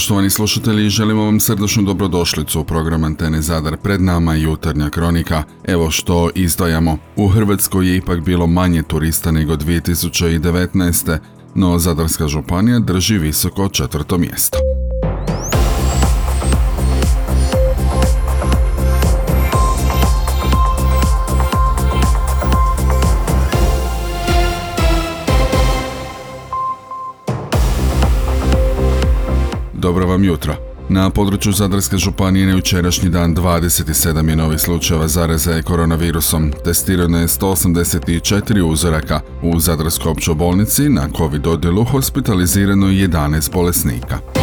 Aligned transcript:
Poštovani 0.00 0.30
slušatelji, 0.30 0.90
želimo 0.90 1.24
vam 1.24 1.40
srdačnu 1.40 1.82
dobrodošlicu 1.82 2.60
u 2.60 2.64
program 2.64 3.04
Antene 3.04 3.42
Zadar 3.42 3.76
pred 3.76 4.02
nama 4.02 4.34
jutarnja 4.34 4.90
kronika. 4.90 5.42
Evo 5.64 5.90
što 5.90 6.30
izdajamo. 6.34 6.98
U 7.16 7.28
Hrvatskoj 7.28 7.88
je 7.88 7.96
ipak 7.96 8.20
bilo 8.20 8.46
manje 8.46 8.82
turista 8.82 9.30
nego 9.30 9.56
2019. 9.56 11.18
No 11.54 11.78
Zadarska 11.78 12.28
županija 12.28 12.78
drži 12.78 13.18
visoko 13.18 13.68
četvrto 13.68 14.18
mjesto. 14.18 14.58
Vam 30.20 30.24
jutro. 30.24 30.54
Na 30.88 31.10
području 31.10 31.52
Zadarske 31.52 31.96
županije 31.96 32.46
na 32.46 32.52
jučerašnji 32.52 33.08
dan 33.08 33.36
27 33.36 34.28
je 34.28 34.36
novih 34.36 34.60
slučajeva 34.60 35.08
zaraze 35.08 35.62
koronavirusom. 35.62 36.52
Testirano 36.64 37.18
je 37.18 37.28
184 37.28 38.62
uzoraka. 38.62 39.20
U 39.42 39.60
Zadarskoj 39.60 40.10
općoj 40.10 40.34
bolnici 40.34 40.88
na 40.88 41.08
COVID 41.16 41.46
odjelu 41.46 41.84
hospitalizirano 41.84 42.88
je 42.88 43.08
11 43.08 43.52
bolesnika. 43.52 44.39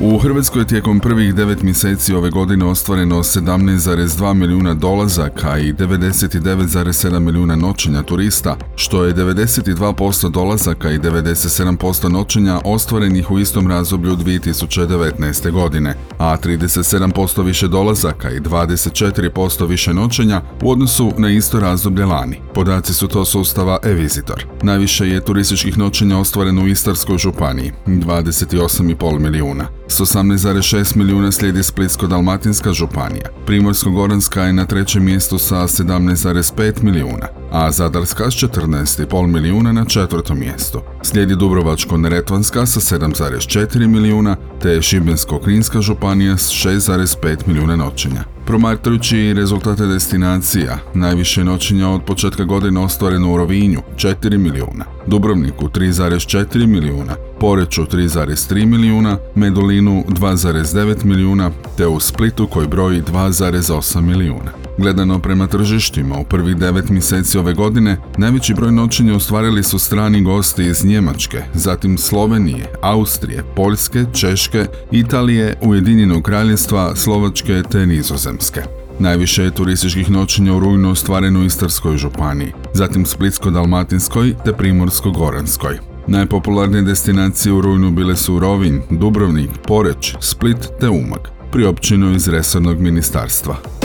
U 0.00 0.18
Hrvatskoj 0.18 0.62
je 0.62 0.66
tijekom 0.66 1.00
prvih 1.00 1.34
devet 1.34 1.62
mjeseci 1.62 2.14
ove 2.14 2.30
godine 2.30 2.64
ostvareno 2.64 3.16
17,2 3.16 4.34
milijuna 4.34 4.74
dolazaka 4.74 5.58
i 5.58 5.72
99,7 5.72 7.18
milijuna 7.18 7.56
noćenja 7.56 8.02
turista, 8.02 8.56
što 8.76 9.04
je 9.04 9.14
92% 9.14 10.30
dolazaka 10.30 10.90
i 10.90 10.98
97% 10.98 12.08
noćenja 12.08 12.60
ostvarenih 12.64 13.30
u 13.30 13.38
istom 13.38 13.68
razdoblju 13.68 14.16
2019. 14.16 15.50
godine, 15.50 15.94
a 16.18 16.36
37% 16.36 17.44
više 17.44 17.68
dolazaka 17.68 18.30
i 18.30 18.40
24% 18.40 19.68
više 19.68 19.94
noćenja 19.94 20.42
u 20.62 20.70
odnosu 20.70 21.12
na 21.16 21.30
isto 21.30 21.60
razdoblje 21.60 22.04
lani. 22.04 22.40
Podaci 22.54 22.94
su 22.94 23.08
to 23.08 23.24
sustava 23.24 23.78
e-Visitor. 23.82 24.46
Najviše 24.62 25.08
je 25.08 25.24
turističkih 25.24 25.78
noćenja 25.78 26.18
ostvareno 26.18 26.62
u 26.62 26.68
Istarskoj 26.68 27.18
županiji, 27.18 27.72
28,5 27.86 29.18
milijuna. 29.18 29.68
S 29.90 30.00
18,6 30.00 30.96
milijuna 30.96 31.32
slijedi 31.32 31.62
Splitsko-Dalmatinska 31.62 32.72
županija. 32.72 33.28
Primorsko-Goranska 33.46 34.42
je 34.42 34.52
na 34.52 34.66
trećem 34.66 35.04
mjestu 35.04 35.38
sa 35.38 35.56
17,5 35.56 36.82
milijuna, 36.82 37.26
a 37.50 37.72
Zadarska 37.72 38.30
s 38.30 38.34
14,5 38.34 39.26
milijuna 39.26 39.72
na 39.72 39.84
četvrtom 39.84 40.38
mjestu. 40.38 40.80
Slijedi 41.02 41.34
Dubrovačko-Neretvanska 41.34 42.66
sa 42.66 42.80
7,4 42.80 43.86
milijuna, 43.86 44.36
te 44.62 44.82
Šibensko-Kninska 44.82 45.80
županija 45.80 46.36
s 46.36 46.50
6,5 46.50 47.36
milijuna 47.46 47.76
noćenja. 47.76 48.24
Promatrajući 48.46 49.34
rezultate 49.36 49.86
destinacija, 49.86 50.78
najviše 50.94 51.44
noćenja 51.44 51.88
od 51.88 52.04
početka 52.04 52.44
godine 52.44 52.80
ostvareno 52.80 53.32
u 53.32 53.36
Rovinju 53.36 53.80
4 53.96 54.38
milijuna, 54.38 54.84
Dubrovniku 55.06 55.68
3,4 55.68 56.66
milijuna, 56.66 57.14
Poreću 57.40 57.82
3,3 57.82 58.66
milijuna, 58.66 59.18
Medulinu 59.34 60.04
2,9 60.08 61.04
milijuna, 61.04 61.50
te 61.76 61.86
u 61.86 62.00
Splitu 62.00 62.46
koji 62.46 62.68
broji 62.68 63.02
2,8 63.02 64.00
milijuna. 64.00 64.67
Gledano 64.78 65.18
prema 65.18 65.46
tržištima, 65.46 66.18
u 66.18 66.24
prvih 66.24 66.56
devet 66.56 66.88
mjeseci 66.88 67.38
ove 67.38 67.54
godine 67.54 67.96
najveći 68.18 68.54
broj 68.54 68.72
noćenja 68.72 69.14
ostvarili 69.14 69.62
su 69.62 69.78
strani 69.78 70.22
gosti 70.22 70.64
iz 70.64 70.84
Njemačke, 70.84 71.42
zatim 71.54 71.98
Slovenije, 71.98 72.72
Austrije, 72.82 73.44
Poljske, 73.56 74.04
Češke, 74.12 74.66
Italije, 74.92 75.58
Ujedinjenog 75.62 76.22
kraljevstva, 76.22 76.96
Slovačke 76.96 77.62
te 77.70 77.86
Nizozemske. 77.86 78.62
Najviše 78.98 79.42
je 79.42 79.54
turističkih 79.54 80.10
noćenja 80.10 80.54
u 80.54 80.60
rujnu 80.60 80.90
ostvareno 80.90 81.40
u 81.40 81.44
Istarskoj 81.44 81.96
županiji, 81.96 82.52
zatim 82.74 83.04
Splitsko-Dalmatinskoj 83.04 84.34
te 84.44 84.52
Primorsko-Goranskoj. 84.52 85.78
Najpopularnije 86.06 86.82
destinacije 86.82 87.52
u 87.52 87.60
rujnu 87.60 87.90
bile 87.90 88.16
su 88.16 88.38
Rovinj, 88.38 88.78
Dubrovnik, 88.90 89.50
Poreć, 89.66 90.14
Split 90.20 90.68
te 90.80 90.88
Umag, 90.88 91.20
priopćeno 91.52 92.10
iz 92.10 92.28
resornog 92.28 92.80
ministarstva. 92.80 93.77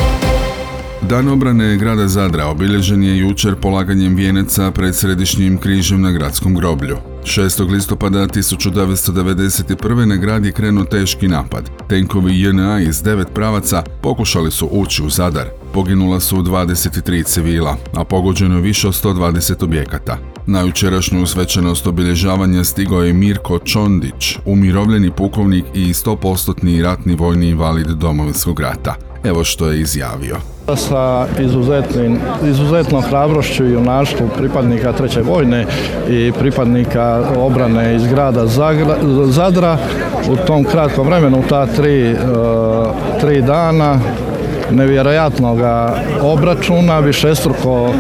Dan 1.09 1.27
obrane 1.27 1.77
grada 1.77 2.07
Zadra 2.07 2.47
obilježen 2.47 3.03
je 3.03 3.17
jučer 3.17 3.55
polaganjem 3.55 4.15
vijenaca 4.15 4.71
pred 4.71 4.95
središnjim 4.95 5.57
križem 5.57 6.01
na 6.01 6.11
gradskom 6.11 6.55
groblju. 6.55 6.97
6. 7.23 7.71
listopada 7.71 8.27
1991. 8.27 10.05
na 10.05 10.15
grad 10.15 10.45
je 10.45 10.51
krenuo 10.51 10.83
teški 10.83 11.27
napad. 11.27 11.69
Tenkovi 11.89 12.41
JNA 12.41 12.79
iz 12.79 13.01
devet 13.01 13.27
pravaca 13.33 13.83
pokušali 14.01 14.51
su 14.51 14.69
ući 14.71 15.03
u 15.03 15.09
Zadar. 15.09 15.45
Poginula 15.73 16.19
su 16.19 16.37
23 16.37 17.23
civila, 17.23 17.77
a 17.93 18.03
pogođeno 18.03 18.55
je 18.55 18.61
više 18.61 18.87
od 18.87 19.03
120 19.03 19.63
objekata. 19.63 20.17
Na 20.47 20.61
jučerašnju 20.61 21.25
svečanost 21.25 21.87
obilježavanja 21.87 22.63
stigao 22.63 23.03
je 23.03 23.13
Mirko 23.13 23.59
Čondić, 23.59 24.37
umirovljeni 24.45 25.11
pukovnik 25.11 25.65
i 25.73 25.93
100% 25.93 26.83
ratni 26.83 27.15
vojni 27.15 27.49
invalid 27.49 27.87
domovinskog 27.87 28.59
rata. 28.59 28.95
Evo 29.23 29.43
što 29.43 29.67
je 29.67 29.81
izjavio. 29.81 30.52
Sa 30.75 31.25
izuzetnom 32.43 33.01
hrabrošću 33.01 33.65
i 33.65 33.71
junaštvu 33.71 34.29
pripadnika 34.37 34.93
treće 34.93 35.21
vojne 35.21 35.65
i 36.09 36.31
pripadnika 36.39 37.23
obrane 37.37 37.95
iz 37.95 38.07
grada 38.07 38.47
Zadra. 39.27 39.77
U 40.29 40.35
tom 40.47 40.63
kratkom 40.63 41.07
vremenu, 41.07 41.43
ta 41.49 41.65
tri, 41.65 42.11
e, 42.11 42.15
tri 43.21 43.41
dana 43.41 43.99
nevjerojatnog 44.71 45.59
obračuna, 46.21 46.99
višestruko 46.99 47.93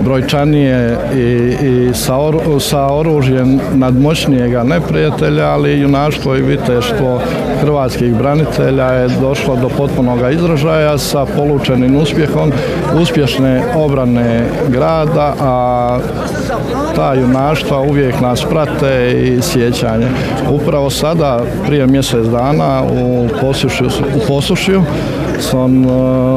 brojčanije 0.00 0.98
i, 1.14 1.20
i 1.66 1.94
sa, 1.94 2.14
sa 2.60 2.86
oružjem 2.94 3.60
nadmoćnijega 3.74 4.62
neprijatelja, 4.62 5.44
ali 5.44 5.80
junaštvo 5.80 6.36
i 6.36 6.42
viteštvo 6.42 7.20
hrvatskih 7.60 8.14
branitelja 8.14 8.84
je 8.84 9.08
došlo 9.20 9.56
do 9.56 9.68
potpunog 9.68 10.18
izražaja 10.32 10.98
sa 10.98 11.26
polučenim 11.36 11.96
uspjehom 11.96 12.52
uspješne 13.00 13.62
obrane 13.76 14.46
grada, 14.68 15.34
a 15.40 15.98
ta 16.96 17.14
junaštva 17.14 17.80
uvijek 17.80 18.20
nas 18.20 18.44
prate 18.50 19.12
i 19.12 19.42
sjećanje. 19.42 20.06
Upravo 20.50 20.90
sada, 20.90 21.40
prije 21.66 21.86
mjesec 21.86 22.26
dana 22.26 22.82
u 22.82 23.28
Posušju, 23.40 23.88
u 24.16 24.26
Posušju 24.28 24.82
sam 25.40 25.84
e, 25.84 25.86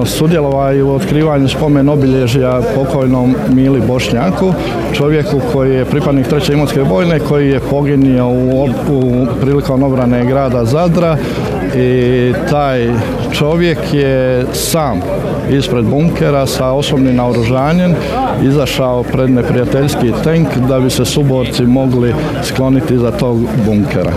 sudjelovao 0.06 0.86
u 0.86 0.96
otkrivanju 0.96 1.48
spomen 1.48 1.90
obilježja 1.90 2.62
pokojnom 2.76 3.36
Mili 3.50 3.82
Bošnjaku, 3.88 4.54
čovjeku 4.94 5.42
koji 5.54 5.76
je 5.76 5.86
pripadnik 5.86 6.28
treće 6.28 6.54
imotske 6.54 6.82
vojne, 6.82 7.20
koji 7.20 7.50
je 7.50 7.60
poginio 7.60 8.28
u, 8.28 8.70
u 8.90 9.28
prilikom 9.42 9.84
obrane 9.84 10.26
grada 10.26 10.66
Zadra 10.66 11.18
i 11.76 12.34
taj 12.50 12.90
čovjek 13.32 13.78
je 13.94 14.46
sam 14.54 15.02
ispred 15.50 15.86
bunkera 15.86 16.46
sa 16.46 16.72
osobnim 16.72 17.16
naoružanjem 17.16 17.96
izašao 18.44 19.04
pred 19.04 19.30
neprijateljski 19.30 20.12
tank 20.24 20.48
da 20.68 20.80
bi 20.80 20.90
se 20.90 21.06
suborci 21.06 21.64
mogli 21.64 22.14
skloniti 22.44 22.98
za 22.98 23.12
tog 23.12 23.38
bunkera. 23.66 24.12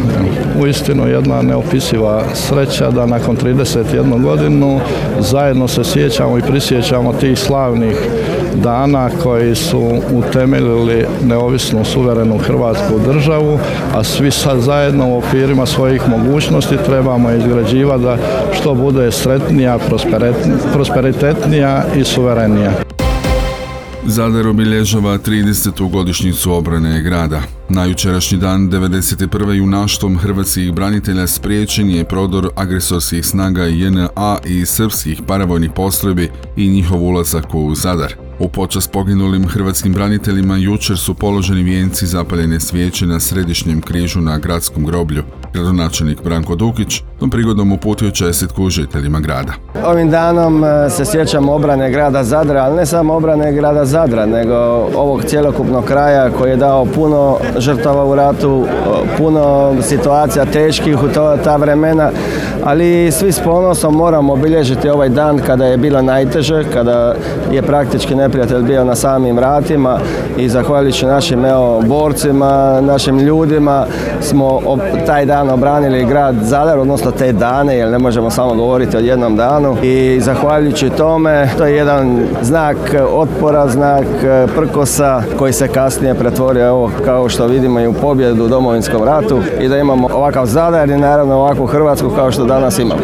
Uistinu 0.62 1.08
jedna 1.08 1.42
neopisiva 1.42 2.22
sreća 2.34 2.90
da 2.90 3.06
nakon 3.06 3.36
31 3.36 4.22
godinu 4.22 4.80
zajedno 5.20 5.68
se 5.68 5.84
sjećamo 5.84 6.38
i 6.38 6.42
prisjećamo 6.42 7.12
tih 7.12 7.38
slavnih 7.38 7.96
dana 8.54 9.10
koji 9.22 9.54
su 9.54 9.92
utemeljili 10.12 11.06
neovisnu 11.24 11.84
suverenu 11.84 12.38
hrvatsku 12.38 12.98
državu, 13.06 13.58
a 13.94 14.04
svi 14.04 14.30
sad 14.30 14.60
zajedno 14.60 15.08
u 15.08 15.18
okvirima 15.18 15.66
svojih 15.66 16.08
mogućnosti 16.08 16.76
trebamo 16.86 17.30
izgrađivati 17.30 18.02
da 18.02 18.16
što 18.52 18.74
bude 18.74 19.12
sretnija, 19.12 19.78
prosperitetnija 20.72 21.84
i 21.96 22.04
suverenija. 22.04 22.72
Zadar 24.06 24.46
obilježava 24.46 25.18
30. 25.18 25.90
godišnjicu 25.90 26.52
obrane 26.52 27.02
grada. 27.02 27.42
Na 27.68 27.84
jučerašnji 27.84 28.38
dan 28.38 28.70
91. 28.70 29.52
junaštvom 29.52 30.18
hrvatskih 30.18 30.72
branitelja 30.72 31.26
spriječen 31.26 31.90
je 31.90 32.04
prodor 32.04 32.50
agresorskih 32.56 33.26
snaga 33.26 33.64
JNA 33.64 34.38
i 34.46 34.66
srpskih 34.66 35.22
paravojnih 35.26 35.70
postrojbi 35.74 36.30
i 36.56 36.68
njihov 36.68 37.02
ulazak 37.02 37.54
u 37.54 37.74
Zadar. 37.74 38.29
U 38.40 38.48
počast 38.48 38.92
poginulim 38.92 39.48
hrvatskim 39.48 39.92
braniteljima 39.92 40.56
jučer 40.56 40.98
su 40.98 41.14
položeni 41.14 41.62
vijenci 41.62 42.06
zapaljene 42.06 42.60
svijeće 42.60 43.06
na 43.06 43.20
središnjem 43.20 43.80
križu 43.80 44.20
na 44.20 44.38
gradskom 44.38 44.84
groblju. 44.84 45.22
Gradonačelnik 45.52 46.22
Branko 46.24 46.54
Dukić 46.54 47.02
tom 47.20 47.30
prigodom 47.30 47.72
uputio 47.72 48.10
čestitku 48.10 48.70
žiteljima 48.70 49.20
grada. 49.20 49.52
Ovim 49.86 50.10
danom 50.10 50.64
e, 50.64 50.90
se 50.90 51.04
sjećamo 51.04 51.52
obrane 51.52 51.90
grada 51.90 52.24
Zadra, 52.24 52.62
ali 52.62 52.76
ne 52.76 52.86
samo 52.86 53.14
obrane 53.14 53.52
grada 53.52 53.84
Zadra, 53.84 54.26
nego 54.26 54.54
ovog 54.96 55.24
cjelokupnog 55.24 55.84
kraja 55.84 56.30
koji 56.30 56.50
je 56.50 56.56
dao 56.56 56.84
puno 56.84 57.38
žrtava 57.58 58.04
u 58.04 58.14
ratu, 58.14 58.66
puno 59.18 59.74
situacija 59.82 60.44
teških 60.44 61.02
u 61.02 61.08
to, 61.08 61.36
ta 61.44 61.56
vremena, 61.56 62.10
ali 62.64 63.12
svi 63.12 63.32
s 63.32 63.40
ponosom 63.40 63.94
moramo 63.94 64.32
obilježiti 64.32 64.88
ovaj 64.88 65.08
dan 65.08 65.38
kada 65.46 65.66
je 65.66 65.76
bilo 65.76 66.02
najteže, 66.02 66.64
kada 66.72 67.14
je 67.52 67.62
praktički 67.62 68.14
neprijatelj 68.30 68.62
bio 68.62 68.84
na 68.84 68.94
samim 68.94 69.36
vratima 69.36 69.98
i 70.38 70.48
zahvaljujući 70.48 71.06
našim 71.06 71.44
evo, 71.44 71.82
borcima, 71.86 72.80
našim 72.80 73.18
ljudima 73.18 73.86
smo 74.20 74.60
taj 75.06 75.26
dan 75.26 75.50
obranili 75.50 76.04
grad 76.04 76.34
Zadar, 76.42 76.78
odnosno 76.78 77.10
te 77.10 77.32
dane, 77.32 77.76
jer 77.76 77.88
ne 77.88 77.98
možemo 77.98 78.30
samo 78.30 78.54
govoriti 78.54 78.96
o 78.96 79.00
jednom 79.00 79.36
danu 79.36 79.76
i 79.82 80.20
zahvaljujući 80.20 80.90
tome 80.90 81.48
to 81.58 81.66
je 81.66 81.76
jedan 81.76 82.22
znak 82.42 82.76
otpora, 83.12 83.68
znak 83.68 84.06
prkosa 84.56 85.22
koji 85.38 85.52
se 85.52 85.68
kasnije 85.68 86.14
pretvorio 86.14 86.66
evo, 86.66 86.90
kao 87.04 87.28
što 87.28 87.46
vidimo 87.46 87.80
i 87.80 87.86
u 87.86 87.92
pobjedu 87.92 88.44
u 88.44 88.48
domovinskom 88.48 89.04
ratu 89.04 89.40
i 89.60 89.68
da 89.68 89.78
imamo 89.78 90.08
ovakav 90.14 90.46
Zadar 90.46 90.90
i 90.90 90.96
naravno 90.96 91.34
ovakvu 91.34 91.66
Hrvatsku 91.66 92.10
kao 92.10 92.32
što 92.32 92.44
danas 92.44 92.78
imamo. 92.78 93.00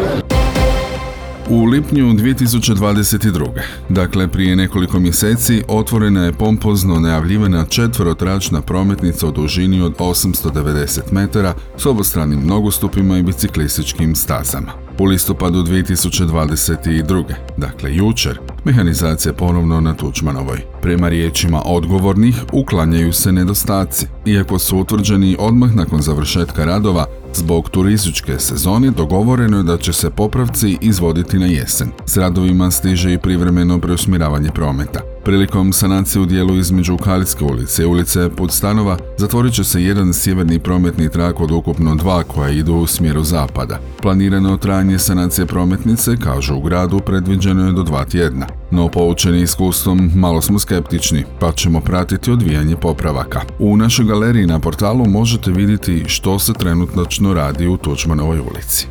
U 1.49 1.65
lipnju 1.65 2.05
2022. 2.05 3.47
Dakle, 3.89 4.27
prije 4.27 4.55
nekoliko 4.55 4.99
mjeseci 4.99 5.63
otvorena 5.67 6.25
je 6.25 6.33
pompozno 6.33 6.99
najavljivana 6.99 7.65
četverotračna 7.65 8.61
prometnica 8.61 9.27
u 9.27 9.31
dužini 9.31 9.81
od 9.81 9.97
890 9.97 10.99
metara 11.11 11.53
s 11.77 11.85
obostranim 11.85 12.47
nogostupima 12.47 13.17
i 13.17 13.23
biciklističkim 13.23 14.15
stazama. 14.15 14.71
U 14.99 15.05
listopadu 15.05 15.63
2022. 15.63 17.23
dakle 17.57 17.95
jučer, 17.95 18.39
mehanizacija 18.67 19.33
ponovno 19.33 19.81
na 19.81 19.93
Tučmanovoj. 19.93 20.57
Prema 20.81 21.09
riječima 21.09 21.61
odgovornih 21.65 22.35
uklanjaju 22.51 23.13
se 23.13 23.31
nedostaci, 23.31 24.07
iako 24.25 24.59
su 24.59 24.77
utvrđeni 24.77 25.35
odmah 25.39 25.75
nakon 25.75 26.01
završetka 26.01 26.65
radova 26.65 27.05
Zbog 27.33 27.69
turističke 27.69 28.39
sezone 28.39 28.91
dogovoreno 28.91 29.57
je 29.57 29.63
da 29.63 29.77
će 29.77 29.93
se 29.93 30.09
popravci 30.09 30.77
izvoditi 30.81 31.39
na 31.39 31.45
jesen. 31.45 31.87
S 32.05 32.17
radovima 32.17 32.71
stiže 32.71 33.13
i 33.13 33.17
privremeno 33.17 33.79
preusmjeravanje 33.79 34.49
prometa. 34.53 35.16
Prilikom 35.27 35.73
sanacije 35.73 36.21
u 36.21 36.25
dijelu 36.25 36.55
između 36.55 36.97
Kaljske 36.97 37.45
ulice 37.45 37.83
i 37.83 37.85
ulice 37.85 38.29
Podstanova 38.29 38.97
zatvorit 39.17 39.53
će 39.53 39.63
se 39.63 39.83
jedan 39.83 40.13
sjeverni 40.13 40.59
prometni 40.59 41.09
trak 41.09 41.39
od 41.39 41.51
ukupno 41.51 41.95
dva 41.95 42.23
koja 42.23 42.49
idu 42.49 42.73
u 42.73 42.87
smjeru 42.87 43.23
zapada. 43.23 43.79
Planirano 44.01 44.57
trajanje 44.57 44.99
sanacije 44.99 45.45
prometnice, 45.45 46.17
kažu 46.17 46.55
u 46.55 46.61
gradu, 46.61 46.99
predviđeno 46.99 47.65
je 47.65 47.71
do 47.71 47.83
dva 47.83 48.05
tjedna. 48.05 48.47
No 48.71 48.87
poučeni 48.87 49.41
iskustvom 49.41 50.11
malo 50.15 50.41
smo 50.41 50.59
skeptični, 50.59 51.23
pa 51.39 51.51
ćemo 51.51 51.81
pratiti 51.81 52.31
odvijanje 52.31 52.75
popravaka. 52.75 53.41
U 53.59 53.77
našoj 53.77 54.05
galeriji 54.05 54.45
na 54.45 54.59
portalu 54.59 55.05
možete 55.05 55.51
vidjeti 55.51 56.03
što 56.07 56.39
se 56.39 56.53
trenutno 56.53 57.33
radi 57.33 57.67
u 57.67 57.77
Tučmanovoj 57.77 58.39
ulici. 58.39 58.87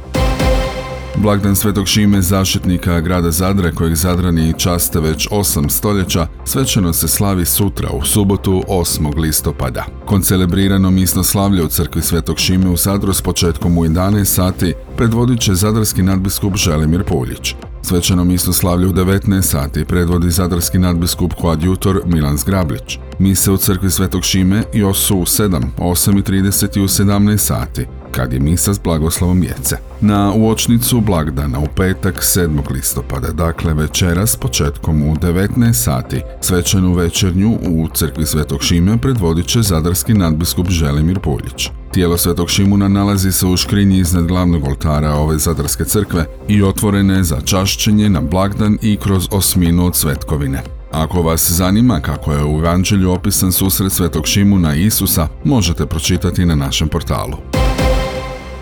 Blagdan 1.19 1.57
Svetog 1.57 1.87
Šime, 1.87 2.23
zaštitnika 2.23 3.01
grada 3.01 3.31
Zadra, 3.31 3.73
kojeg 3.73 3.95
Zadrani 3.95 4.55
časte 4.59 5.01
već 5.01 5.29
8 5.29 5.69
stoljeća, 5.69 6.27
svečano 6.45 6.93
se 6.93 7.09
slavi 7.09 7.45
sutra 7.45 7.89
u 7.91 8.05
subotu 8.05 8.63
8. 8.69 9.17
listopada. 9.19 9.85
Koncelebrirano 10.07 10.91
misno 10.91 11.23
slavlje 11.23 11.65
u 11.65 11.69
crkvi 11.69 12.03
Svetog 12.03 12.39
Šime 12.39 12.71
u 12.71 12.77
Zadru 12.77 13.13
s 13.13 13.23
početkom 13.23 13.79
u 13.79 13.85
11 13.85 14.25
sati 14.25 14.75
predvodit 14.97 15.41
će 15.41 15.55
zadarski 15.55 16.03
nadbiskup 16.03 16.57
Želimir 16.57 17.05
Puljić. 17.05 17.55
Svečano 17.83 18.25
misno 18.25 18.53
slavlje 18.53 18.87
u 18.87 18.93
19 18.93 19.43
sati 19.43 19.85
predvodi 19.85 20.31
zadarski 20.31 20.79
nadbiskup 20.79 21.33
koadjutor 21.41 22.03
Milan 22.07 22.37
Zgrablić. 22.37 22.99
Mise 23.19 23.51
u 23.51 23.57
crkvi 23.57 23.91
Svetog 23.91 24.25
Šime 24.25 24.63
još 24.73 24.99
su 24.99 25.17
u 25.17 25.25
7, 25.25 25.63
8.30 25.79 26.79
i 26.79 26.81
u 26.81 26.89
17 26.89 27.37
sati 27.37 27.87
kad 28.17 28.33
je 28.33 28.41
misa 28.41 28.75
s 28.75 28.79
blagoslovom 28.79 29.41
djece. 29.41 29.77
Na 30.01 30.33
uočnicu 30.33 31.01
blagdana 31.01 31.59
u 31.59 31.67
petak 31.77 32.23
7. 32.23 32.71
listopada, 32.71 33.33
dakle 33.33 33.75
večera 33.75 34.27
s 34.27 34.37
početkom 34.37 35.03
u 35.03 35.15
19 35.15 35.73
sati, 35.73 36.21
svečanu 36.41 36.95
večernju 36.95 37.59
u 37.69 37.89
crkvi 37.95 38.27
Svetog 38.27 38.63
Šime 38.63 38.99
predvodit 38.99 39.47
će 39.47 39.63
zadarski 39.63 40.15
nadbiskup 40.15 40.69
Želimir 40.69 41.21
Puljić. 41.21 41.71
Tijelo 41.93 42.17
Svetog 42.17 42.51
Šimuna 42.51 42.89
nalazi 42.89 43.33
se 43.33 43.47
u 43.47 43.57
škrinji 43.57 43.99
iznad 43.99 44.27
glavnog 44.27 44.65
oltara 44.65 45.15
ove 45.15 45.39
zadarske 45.39 45.85
crkve 45.85 46.27
i 46.49 46.63
otvorene 46.63 47.25
za 47.25 47.41
čašćenje 47.41 48.09
na 48.09 48.21
blagdan 48.21 48.79
i 48.83 48.97
kroz 48.97 49.29
osminu 49.31 49.87
od 49.87 49.97
svetkovine. 49.97 50.63
Ako 50.93 51.23
vas 51.23 51.51
zanima 51.51 52.01
kako 52.01 52.33
je 52.33 52.45
u 52.45 52.59
Evanđelju 52.59 53.11
opisan 53.11 53.53
susret 53.53 53.93
Svetog 53.93 54.27
Šimuna 54.27 54.75
i 54.75 54.85
Isusa, 54.85 55.29
možete 55.45 55.87
pročitati 55.87 56.45
na 56.45 56.55
našem 56.55 56.89
portalu. 56.89 57.66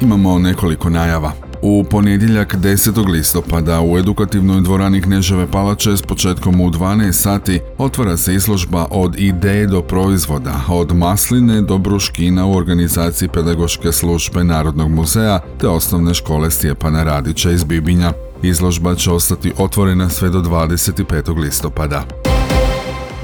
Imamo 0.00 0.38
nekoliko 0.38 0.90
najava. 0.90 1.32
U 1.62 1.84
ponedjeljak 1.90 2.54
10. 2.54 3.10
listopada 3.10 3.80
u 3.80 3.98
edukativnoj 3.98 4.60
dvorani 4.60 5.02
Kneževe 5.02 5.46
palače 5.46 5.96
s 5.96 6.02
početkom 6.02 6.60
u 6.60 6.70
12 6.70 7.12
sati 7.12 7.60
otvara 7.78 8.16
se 8.16 8.34
izložba 8.34 8.86
od 8.90 9.14
ideje 9.18 9.66
do 9.66 9.82
proizvoda, 9.82 10.60
od 10.68 10.96
masline 10.96 11.60
do 11.60 11.78
bruškina 11.78 12.46
u 12.46 12.56
organizaciji 12.56 13.28
pedagoške 13.28 13.92
službe 13.92 14.44
Narodnog 14.44 14.90
muzeja 14.90 15.40
te 15.60 15.68
osnovne 15.68 16.14
škole 16.14 16.50
Stjepana 16.50 17.02
Radića 17.02 17.50
iz 17.50 17.64
Bibinja. 17.64 18.12
Izložba 18.42 18.94
će 18.94 19.10
ostati 19.10 19.52
otvorena 19.58 20.08
sve 20.08 20.30
do 20.30 20.40
25. 20.40 21.38
listopada. 21.38 22.23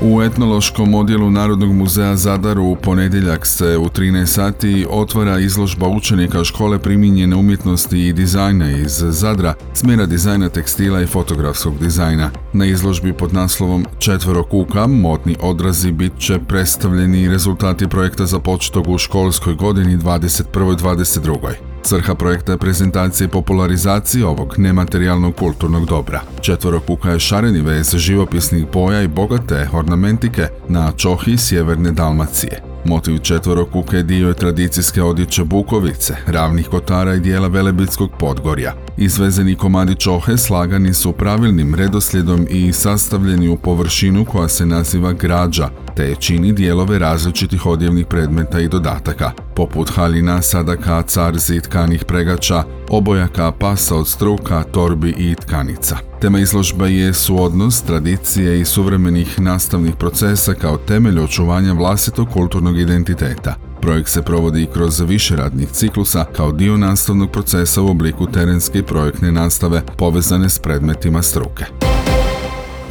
U 0.02 0.23
etnološkom 0.23 0.94
odjelu 0.94 1.31
Narodnog 1.31 1.73
muzeja 1.73 2.17
Zadar 2.17 2.58
u 2.58 2.76
ponedjeljak 2.82 3.47
se 3.47 3.79
u 3.79 3.88
13 3.88 4.26
sati 4.26 4.87
otvara 4.91 5.38
izložba 5.38 5.88
učenika 5.88 6.44
škole 6.44 6.79
primijenjene 6.79 7.37
umjetnosti 7.37 7.99
i 7.99 8.12
dizajna 8.12 8.70
iz 8.70 9.05
Zadra, 9.08 9.55
smjera 9.75 10.06
dizajna 10.06 10.49
tekstila 10.49 11.02
i 11.02 11.06
fotografskog 11.06 11.79
dizajna. 11.79 12.31
Na 12.52 12.67
izložbi 12.67 13.12
pod 13.12 13.35
naslovom 13.35 13.87
Četvero 13.99 14.43
kuka, 14.44 14.87
modni 14.87 15.37
odrazi 15.41 15.93
bit 15.93 16.12
će 16.19 16.38
predstavljeni 16.49 17.29
rezultati 17.29 17.88
projekta 17.88 18.26
započetog 18.26 18.88
u 18.88 18.99
školskoj 18.99 19.55
godini 19.55 19.99
21. 19.99 21.69
Svrha 21.82 22.15
projekta 22.15 22.53
je 22.53 22.59
prezentacija 22.59 23.25
i 23.25 23.31
popularizacija 23.31 24.29
ovog 24.29 24.55
nematerijalnog 24.59 25.37
kulturnog 25.37 25.87
dobra. 25.87 26.21
Četvorokuka 26.41 27.11
je 27.11 27.19
šareni 27.19 27.61
vez 27.61 27.94
živopisnih 27.97 28.67
boja 28.73 29.03
i 29.03 29.09
bogate 29.09 29.69
ornamentike 29.73 30.49
na 30.69 30.93
čohi 30.97 31.37
sjeverne 31.37 31.93
Dalmacije. 31.93 32.62
Motiv 32.85 33.19
četvorokuke 33.19 34.03
dio 34.03 34.29
je 34.29 34.35
tradicijske 34.35 35.03
odjeće 35.03 35.44
Bukovice, 35.44 36.17
ravnih 36.27 36.69
kotara 36.69 37.14
i 37.14 37.21
dijela 37.21 37.49
Velebitskog 37.49 38.11
podgorja. 38.19 38.75
Izvezeni 38.97 39.57
komadi 39.57 39.95
čohe 39.95 40.37
slagani 40.37 40.95
su 40.95 41.12
pravilnim 41.12 41.75
redoslijedom 41.75 42.47
i 42.50 42.73
sastavljeni 42.73 43.49
u 43.49 43.57
površinu 43.57 44.25
koja 44.25 44.49
se 44.49 44.66
naziva 44.66 45.12
građa, 45.12 45.71
te 45.97 46.14
čini 46.14 46.52
dijelove 46.52 46.99
različitih 46.99 47.66
odjevnih 47.66 48.07
predmeta 48.07 48.61
i 48.61 48.69
dodataka, 48.69 49.31
poput 49.54 49.90
haljina, 49.90 50.42
sadaka, 50.42 51.02
carzi, 51.02 51.61
tkanih 51.61 52.04
pregača, 52.04 52.64
obojaka, 52.88 53.52
pasa 53.52 53.97
od 53.97 54.09
struka, 54.09 54.62
torbi 54.62 55.14
i 55.19 55.35
tkanica. 55.35 55.97
Tema 56.21 56.38
izložbe 56.38 56.92
je 56.92 57.14
suodnos 57.14 57.83
tradicije 57.83 58.61
i 58.61 58.64
suvremenih 58.64 59.40
nastavnih 59.40 59.97
procesa 59.97 60.54
kao 60.54 60.76
temelj 60.76 61.21
očuvanja 61.21 61.73
vlastitog 61.73 62.28
kulturnog 62.28 62.78
identiteta. 62.78 63.54
Projekt 63.80 64.09
se 64.09 64.23
provodi 64.23 64.69
kroz 64.73 65.00
više 65.00 65.37
radnih 65.37 65.69
ciklusa 65.69 66.25
kao 66.37 66.52
dio 66.52 66.76
nastavnog 66.76 67.30
procesa 67.30 67.83
u 67.83 67.88
obliku 67.88 68.26
terenske 68.26 68.78
i 68.78 68.83
projektne 68.83 69.33
nastave 69.33 69.83
povezane 69.99 70.49
s 70.49 70.59
predmetima 70.59 71.23
struke. 71.23 71.89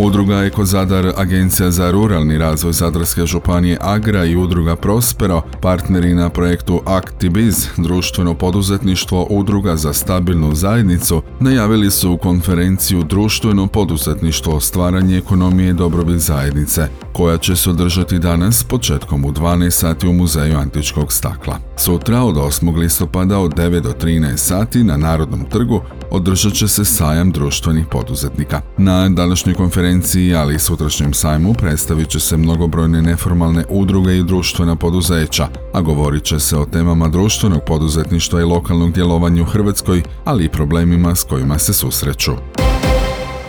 Udruga 0.02 0.44
Eko 0.46 0.66
Zadar, 0.66 1.14
Agencija 1.18 1.72
za 1.72 1.92
ruralni 1.92 2.38
razvoj 2.38 2.74
Zadarske 2.74 3.26
županije 3.26 3.78
Agra 3.82 4.26
i 4.26 4.36
Udruga 4.36 4.76
Prospero, 4.76 5.42
partneri 5.62 6.14
na 6.14 6.30
projektu 6.30 6.82
Actibiz, 6.86 7.68
društveno 7.78 8.34
poduzetništvo 8.34 9.28
Udruga 9.30 9.76
za 9.76 9.94
stabilnu 9.94 10.56
zajednicu, 10.56 11.22
najavili 11.40 11.92
su 11.92 12.18
konferenciju 12.18 13.04
Društveno 13.04 13.68
poduzetništvo 13.68 14.60
stvaranje 14.60 15.18
ekonomije 15.18 15.70
i 15.70 15.74
dobrobit 15.74 16.20
zajednice, 16.20 16.88
koja 17.14 17.38
će 17.38 17.56
se 17.56 17.70
održati 17.70 18.20
danas 18.20 18.64
početkom 18.64 19.26
u 19.26 19.32
12 19.32 19.70
sati 19.70 20.08
u 20.08 20.14
Muzeju 20.14 20.58
antičkog 20.58 21.14
stakla. 21.14 21.58
Sutra 21.78 22.22
od 22.22 22.36
8. 22.36 22.78
listopada 22.78 23.40
od 23.40 23.54
9 23.54 23.80
do 23.80 23.94
13 24.02 24.38
sati 24.38 24.84
na 24.84 24.98
Narodnom 24.98 25.46
trgu 25.50 25.82
održat 26.12 26.54
će 26.54 26.68
se 26.68 26.86
sajam 26.86 27.32
društvenih 27.32 27.86
poduzetnika. 27.92 28.62
Na 28.78 29.10
današnjoj 29.10 29.56
konferenciji 29.56 29.89
konferenciji, 29.90 30.36
ali 30.36 30.56
i 30.56 30.60
sutrašnjem 30.60 31.14
sajmu 31.14 31.54
predstavit 31.54 32.10
će 32.10 32.20
se 32.20 32.38
mnogobrojne 32.38 33.02
neformalne 33.02 33.64
udruge 33.70 34.18
i 34.18 34.24
društvena 34.24 34.76
poduzeća, 34.76 35.48
a 35.74 35.82
govorit 35.82 36.24
će 36.24 36.40
se 36.40 36.58
o 36.58 36.66
temama 36.66 37.08
društvenog 37.08 37.62
poduzetništva 37.68 38.42
i 38.42 38.44
lokalnog 38.44 38.92
djelovanja 38.92 39.42
u 39.42 39.46
Hrvatskoj, 39.46 40.04
ali 40.26 40.46
i 40.46 40.50
problemima 40.50 41.16
s 41.16 41.24
kojima 41.24 41.58
se 41.58 41.74
susreću. 41.74 42.32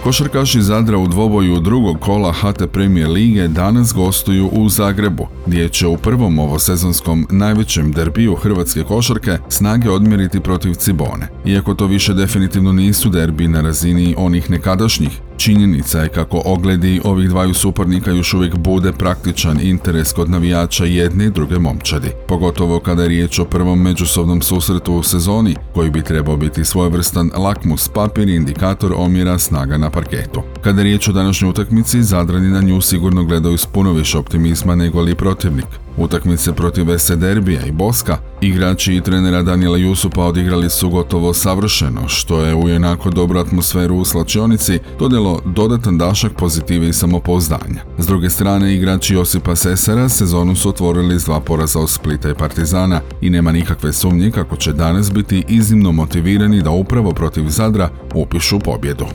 Košarkaši 0.05 0.63
Zadra 0.63 0.99
u 0.99 1.09
dvoboju 1.09 1.61
drugog 1.61 2.01
kola 2.01 2.33
HT 2.33 2.63
Premier 2.73 3.09
Lige 3.09 3.49
danas 3.49 3.95
gostuju 3.95 4.49
u 4.53 4.69
Zagrebu, 4.69 5.27
gdje 5.47 5.69
će 5.69 5.87
u 5.87 5.97
prvom 5.97 6.39
ovosezonskom 6.39 7.27
najvećem 7.31 7.93
derbiju 7.93 8.35
hrvatske 8.35 8.83
košarke 8.83 9.39
snage 9.49 9.91
odmjeriti 9.91 10.41
protiv 10.41 10.75
Cibone. 10.75 11.29
Iako 11.45 11.75
to 11.75 11.87
više 11.87 12.15
definitivno 12.15 12.73
nisu 12.73 13.09
derbi 13.09 13.49
na 13.49 13.61
razini 13.61 14.15
onih 14.19 14.51
nekadašnjih, 14.51 15.21
Činjenica 15.41 15.99
je 15.99 16.09
kako 16.09 16.43
ogledi 16.45 17.01
ovih 17.05 17.29
dvaju 17.29 17.55
suparnika 17.55 18.11
još 18.11 18.35
uvijek 18.35 18.57
bude 18.57 18.93
praktičan 18.93 19.61
interes 19.61 20.13
kod 20.13 20.31
navijača 20.31 20.85
jedne 20.85 21.25
i 21.25 21.31
druge 21.31 21.59
momčadi, 21.59 22.11
pogotovo 22.29 22.81
kada 22.81 23.03
je 23.03 23.09
riječ 23.09 23.39
o 23.39 23.45
prvom 23.45 23.83
međusobnom 23.83 24.43
susretu 24.43 24.95
u 24.95 25.03
sezoni, 25.03 25.57
koji 25.75 25.91
bi 25.91 26.03
trebao 26.03 26.37
biti 26.37 26.65
svojevrstan 26.65 27.31
lakmus 27.37 27.89
papir 27.89 28.29
i 28.29 28.35
indikator 28.35 28.93
omjera 28.97 29.39
snaga 29.39 29.79
na 29.79 29.91
parketu. 29.91 30.43
Kada 30.63 30.81
je 30.81 30.85
riječ 30.85 31.09
o 31.09 31.13
današnjoj 31.13 31.51
utakmici, 31.51 32.03
Zadrani 32.03 32.49
na 32.49 32.61
nju 32.61 32.81
sigurno 32.81 33.25
gledaju 33.25 33.59
s 33.59 33.67
puno 33.67 33.93
više 33.93 34.19
optimizma 34.19 34.75
nego 34.75 35.01
li 35.01 35.15
protivnik. 35.15 35.67
Utakmice 36.01 36.53
protiv 36.53 36.99
SC 36.99 37.11
Derbija 37.11 37.67
i 37.67 37.73
Boska, 37.73 38.19
igrači 38.41 38.95
i 38.95 39.01
trenera 39.01 39.43
Daniela 39.43 39.77
Jusupa 39.77 40.25
odigrali 40.25 40.71
su 40.71 40.91
gotovo 40.91 41.35
savršeno, 41.35 42.09
što 42.09 42.41
je 42.41 42.55
u 42.55 42.69
jednako 42.69 43.11
dobru 43.11 43.41
atmosferu 43.41 43.97
u 43.97 44.05
slačionici 44.05 44.79
dodjelo 44.99 45.41
dodatan 45.45 45.99
dašak 45.99 46.33
pozitive 46.33 46.89
i 46.89 46.93
samopouzdanja. 46.93 47.83
S 47.99 48.07
druge 48.07 48.31
strane, 48.31 48.75
igrači 48.75 49.15
Josipa 49.15 49.57
Sesara 49.57 50.09
sezonu 50.09 50.57
su 50.57 50.69
otvorili 50.69 51.21
s 51.21 51.25
dva 51.25 51.41
poraza 51.41 51.81
od 51.81 51.91
Splita 51.91 52.31
i 52.31 52.35
Partizana 52.35 53.01
i 53.21 53.31
nema 53.31 53.53
nikakve 53.53 53.93
sumnje 53.93 54.31
kako 54.31 54.57
će 54.57 54.73
danas 54.73 55.13
biti 55.13 55.45
iznimno 55.49 55.93
motivirani 55.93 56.63
da 56.63 56.71
upravo 56.71 57.11
protiv 57.11 57.49
Zadra 57.49 57.89
upišu 58.15 58.59
pobjedu. 58.59 59.07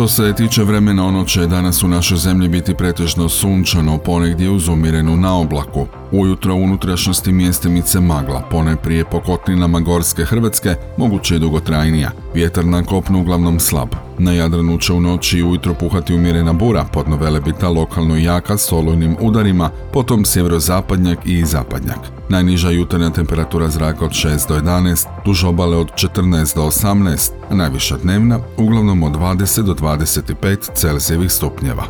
Što 0.00 0.08
se 0.08 0.32
tiče 0.32 0.62
vremena, 0.62 1.06
ono 1.06 1.24
će 1.24 1.46
danas 1.46 1.82
u 1.82 1.88
našoj 1.88 2.18
zemlji 2.18 2.48
biti 2.48 2.74
pretežno 2.74 3.28
sunčano, 3.28 3.98
ponegdje 3.98 4.50
uz 4.50 4.68
umirenu 4.68 5.16
na 5.16 5.38
oblaku. 5.38 5.86
Ujutro 6.12 6.54
u 6.54 6.62
unutrašnjosti 6.62 7.32
mjestimice 7.32 8.00
magla, 8.00 8.40
pone 8.50 8.76
prije 8.76 9.04
po 9.04 9.20
kotlinama 9.20 9.80
Gorske 9.80 10.24
Hrvatske, 10.24 10.74
moguće 10.96 11.34
je 11.34 11.38
dugotrajnija. 11.38 12.10
Vjetar 12.34 12.64
na 12.64 12.82
kopnu 12.82 13.20
uglavnom 13.20 13.60
slab. 13.60 14.09
Na 14.22 14.32
Jadranu 14.32 14.78
će 14.78 14.92
u 14.92 15.00
noći 15.00 15.38
i 15.38 15.42
ujutro 15.42 15.74
puhati 15.74 16.14
umjerena 16.14 16.52
bura, 16.52 16.84
podno 16.92 17.16
velebita 17.16 17.68
lokalno 17.68 18.16
jaka 18.16 18.58
s 18.58 18.72
olujnim 18.72 19.16
udarima, 19.20 19.70
potom 19.92 20.24
sjeverozapadnjak 20.24 21.18
i 21.24 21.44
zapadnjak. 21.44 21.98
Najniža 22.28 22.70
jutarnja 22.70 23.10
temperatura 23.10 23.68
zraka 23.68 24.04
od 24.04 24.10
6 24.10 24.48
do 24.48 24.54
11, 24.54 25.06
duž 25.24 25.44
obale 25.44 25.76
od 25.76 25.88
14 25.94 26.54
do 26.54 26.62
18, 26.62 27.30
a 27.50 27.54
najviša 27.54 27.96
dnevna 27.96 28.38
uglavnom 28.56 29.02
od 29.02 29.12
20 29.12 29.62
do 29.62 29.74
25 29.74 30.74
Celzijevih 30.74 31.32
stupnjeva. 31.32 31.84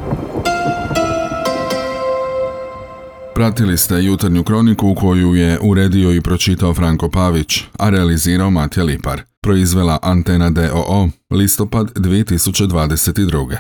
Pratili 3.35 3.79
ste 3.79 4.03
jutarnju 4.03 4.45
kroniku 4.45 4.95
koju 4.95 5.35
je 5.35 5.59
uredio 5.63 6.13
i 6.13 6.21
pročitao 6.21 6.75
Franko 6.75 7.09
Pavić, 7.09 7.65
a 7.79 7.91
realizirao 7.91 8.51
Matija 8.51 8.85
Lipar. 8.85 9.30
Proizvela 9.43 9.99
Antena 10.03 10.51
DOO, 10.51 11.11
listopad 11.31 11.89
2022. 11.95 13.59